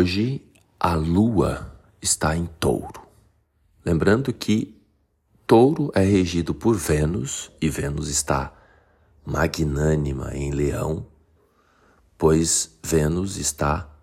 Hoje 0.00 0.40
a 0.78 0.94
lua 0.94 1.76
está 2.00 2.34
em 2.34 2.46
touro. 2.58 3.02
Lembrando 3.84 4.32
que 4.32 4.74
touro 5.46 5.92
é 5.94 6.02
regido 6.02 6.54
por 6.54 6.74
Vênus 6.74 7.52
e 7.60 7.68
Vênus 7.68 8.08
está 8.08 8.50
magnânima 9.26 10.34
em 10.34 10.52
leão, 10.52 11.06
pois 12.16 12.78
Vênus 12.82 13.36
está 13.36 13.94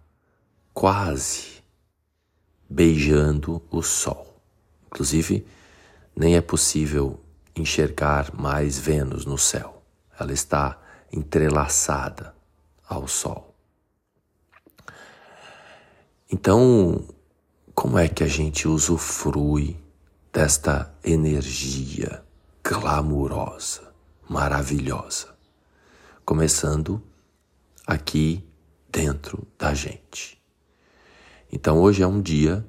quase 0.71 1.63
beijando 2.69 3.59
o 3.71 3.81
sol. 3.81 4.39
Inclusive, 4.85 5.47
nem 6.15 6.35
é 6.35 6.41
possível 6.41 7.19
enxergar 7.55 8.39
mais 8.39 8.77
Vênus 8.77 9.25
no 9.25 9.35
céu. 9.39 9.81
Ela 10.19 10.31
está 10.31 10.79
entrelaçada 11.11 12.35
ao 12.87 13.07
sol. 13.07 13.46
Então, 16.29 17.07
como 17.73 17.97
é 17.97 18.09
que 18.09 18.21
a 18.21 18.27
gente 18.27 18.67
usufrui 18.67 19.79
desta 20.33 20.93
energia 21.01 22.21
glamurosa, 22.61 23.93
maravilhosa? 24.27 25.33
Começando 26.25 27.01
aqui 27.85 28.45
dentro 28.91 29.47
da 29.57 29.73
gente. 29.73 30.37
Então, 31.49 31.79
hoje 31.79 32.03
é 32.03 32.07
um 32.07 32.21
dia 32.21 32.67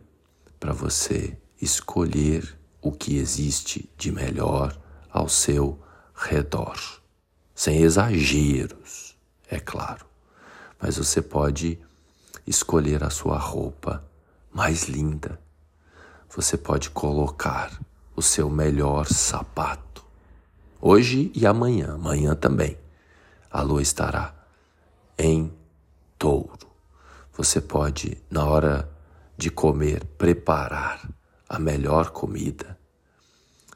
para 0.60 0.72
você 0.72 1.36
escolher 1.60 2.56
o 2.80 2.92
que 2.92 3.16
existe 3.16 3.90
de 3.98 4.12
melhor 4.12 4.78
ao 5.10 5.28
seu 5.28 5.80
redor, 6.14 6.78
sem 7.56 7.82
exageros, 7.82 9.16
é 9.50 9.58
claro, 9.58 10.06
mas 10.80 10.96
você 10.96 11.20
pode 11.20 11.80
escolher 12.46 13.04
a 13.04 13.10
sua 13.10 13.38
roupa 13.38 14.04
mais 14.52 14.84
linda. 14.84 15.40
Você 16.34 16.56
pode 16.56 16.90
colocar 16.90 17.78
o 18.14 18.22
seu 18.22 18.50
melhor 18.50 19.06
sapato. 19.06 20.04
Hoje 20.80 21.32
e 21.34 21.46
amanhã, 21.46 21.94
amanhã 21.94 22.34
também. 22.34 22.78
A 23.50 23.62
lua 23.62 23.82
estará 23.82 24.34
em 25.18 25.52
touro. 26.18 26.68
Você 27.32 27.60
pode, 27.60 28.22
na 28.30 28.44
hora 28.44 28.88
de 29.36 29.50
comer, 29.50 30.04
preparar 30.18 31.08
a 31.48 31.58
melhor 31.58 32.10
comida. 32.10 32.78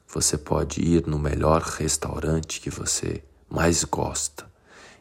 Você 0.08 0.36
pode 0.36 0.82
ir 0.82 1.06
no 1.06 1.18
melhor 1.18 1.62
restaurante 1.62 2.60
que 2.60 2.68
você 2.68 3.24
mais 3.48 3.84
gosta. 3.84 4.50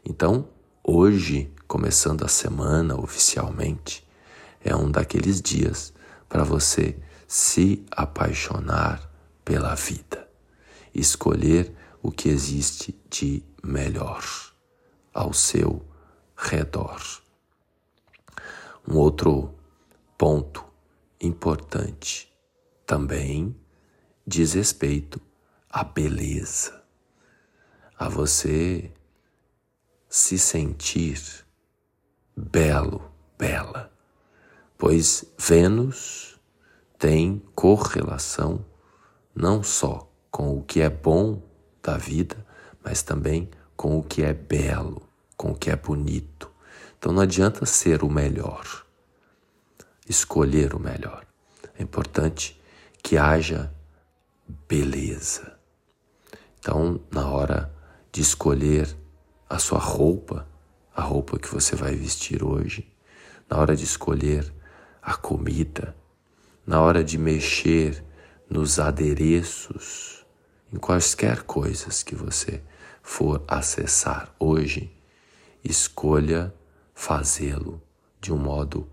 Então, 0.04 0.48
Hoje, 0.84 1.48
começando 1.72 2.22
a 2.22 2.28
semana 2.28 3.00
oficialmente, 3.00 4.06
é 4.62 4.76
um 4.76 4.90
daqueles 4.90 5.40
dias 5.40 5.90
para 6.28 6.44
você 6.44 6.98
se 7.26 7.82
apaixonar 7.90 9.10
pela 9.42 9.74
vida, 9.74 10.28
escolher 10.94 11.74
o 12.02 12.12
que 12.12 12.28
existe 12.28 12.94
de 13.08 13.42
melhor 13.64 14.22
ao 15.14 15.32
seu 15.32 15.82
redor. 16.36 17.00
Um 18.86 18.98
outro 18.98 19.54
ponto 20.18 20.62
importante 21.22 22.30
também 22.84 23.56
diz 24.26 24.52
respeito 24.52 25.18
à 25.70 25.82
beleza, 25.82 26.84
a 27.98 28.10
você 28.10 28.92
se 30.10 30.38
sentir 30.38 31.41
belo, 32.36 33.10
bela, 33.38 33.92
pois 34.78 35.24
Vênus 35.38 36.40
tem 36.98 37.42
correlação 37.54 38.64
não 39.34 39.62
só 39.62 40.10
com 40.30 40.56
o 40.56 40.62
que 40.62 40.80
é 40.80 40.88
bom 40.88 41.42
da 41.82 41.96
vida, 41.96 42.46
mas 42.82 43.02
também 43.02 43.50
com 43.76 43.98
o 43.98 44.02
que 44.02 44.22
é 44.22 44.32
belo, 44.32 45.08
com 45.36 45.52
o 45.52 45.54
que 45.54 45.70
é 45.70 45.76
bonito. 45.76 46.50
Então 46.98 47.12
não 47.12 47.22
adianta 47.22 47.66
ser 47.66 48.02
o 48.02 48.10
melhor, 48.10 48.86
escolher 50.08 50.74
o 50.74 50.78
melhor. 50.78 51.26
É 51.78 51.82
importante 51.82 52.60
que 53.02 53.16
haja 53.16 53.72
beleza. 54.68 55.58
Então, 56.58 57.00
na 57.10 57.28
hora 57.28 57.74
de 58.12 58.20
escolher 58.20 58.96
a 59.48 59.58
sua 59.58 59.80
roupa, 59.80 60.46
a 60.94 61.02
roupa 61.02 61.38
que 61.38 61.48
você 61.48 61.74
vai 61.74 61.94
vestir 61.94 62.44
hoje, 62.44 62.90
na 63.48 63.58
hora 63.58 63.74
de 63.74 63.84
escolher 63.84 64.52
a 65.00 65.14
comida, 65.14 65.96
na 66.66 66.80
hora 66.80 67.02
de 67.02 67.18
mexer 67.18 68.04
nos 68.48 68.78
adereços, 68.78 70.24
em 70.72 70.78
quaisquer 70.78 71.42
coisas 71.42 72.02
que 72.02 72.14
você 72.14 72.62
for 73.02 73.42
acessar 73.48 74.34
hoje, 74.38 74.90
escolha 75.64 76.54
fazê-lo 76.94 77.82
de 78.20 78.32
um 78.32 78.38
modo 78.38 78.88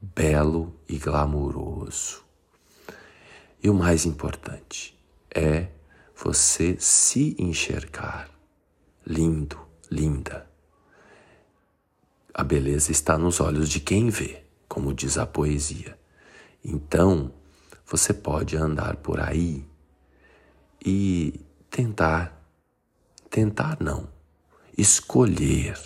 belo 0.00 0.78
e 0.88 0.98
glamuroso. 0.98 2.22
E 3.62 3.70
o 3.70 3.74
mais 3.74 4.04
importante 4.04 4.98
é 5.34 5.68
você 6.14 6.76
se 6.78 7.34
enxergar 7.38 8.28
lindo, 9.06 9.58
linda. 9.90 10.53
A 12.36 12.42
beleza 12.42 12.90
está 12.90 13.16
nos 13.16 13.40
olhos 13.40 13.68
de 13.68 13.78
quem 13.78 14.10
vê, 14.10 14.44
como 14.68 14.92
diz 14.92 15.16
a 15.16 15.24
poesia. 15.24 15.96
Então, 16.64 17.32
você 17.86 18.12
pode 18.12 18.56
andar 18.56 18.96
por 18.96 19.20
aí 19.20 19.64
e 20.84 21.40
tentar, 21.70 22.36
tentar 23.30 23.76
não, 23.80 24.08
escolher 24.76 25.78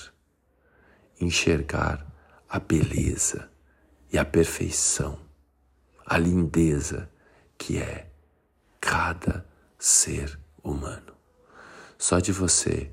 enxergar 1.21 2.07
a 2.49 2.59
beleza 2.59 3.51
e 4.11 4.17
a 4.17 4.25
perfeição, 4.25 5.19
a 6.07 6.17
lindeza 6.17 7.11
que 7.59 7.77
é 7.77 8.11
cada 8.81 9.45
ser 9.79 10.41
humano. 10.63 11.15
Só 11.99 12.21
de 12.21 12.33
você 12.33 12.91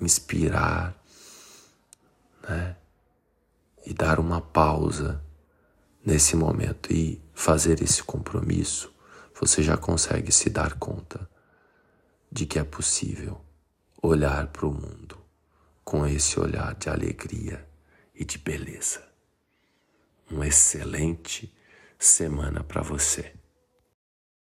inspirar, 0.00 0.94
né? 2.48 2.76
E 3.86 3.92
dar 3.92 4.18
uma 4.18 4.40
pausa 4.40 5.22
nesse 6.04 6.36
momento 6.36 6.92
e 6.92 7.20
fazer 7.34 7.82
esse 7.82 8.02
compromisso, 8.02 8.92
você 9.38 9.62
já 9.62 9.76
consegue 9.76 10.32
se 10.32 10.48
dar 10.48 10.74
conta 10.78 11.28
de 12.30 12.46
que 12.46 12.58
é 12.58 12.64
possível 12.64 13.40
olhar 14.02 14.46
para 14.48 14.66
o 14.66 14.72
mundo 14.72 15.18
com 15.84 16.06
esse 16.06 16.38
olhar 16.40 16.74
de 16.74 16.88
alegria 16.88 17.66
e 18.14 18.24
de 18.24 18.38
beleza. 18.38 19.02
Uma 20.30 20.46
excelente 20.46 21.54
semana 21.98 22.64
para 22.64 22.82
você. 22.82 23.34